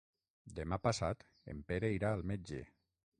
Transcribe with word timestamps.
Demà 0.59 0.79
passat 0.85 1.21
en 1.53 1.61
Pere 1.73 1.91
irà 1.99 2.13
al 2.17 2.25
metge. 2.33 2.63